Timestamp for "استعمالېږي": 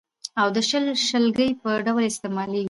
2.07-2.59